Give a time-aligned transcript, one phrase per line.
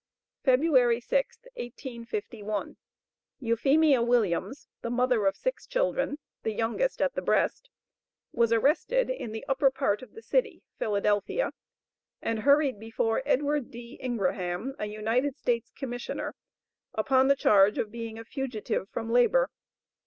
[0.43, 2.75] February 6, 1851,
[3.39, 7.69] Euphemia Williams, the mother of six children, the youngest at the breast,
[8.33, 11.51] was arrested in the upper part of the city (Philadelphia),
[12.19, 13.99] and hurried before Edward D.
[14.01, 16.33] Ingraham, a United States commissioner,
[16.95, 19.51] upon the charge of being a fugitive from labor.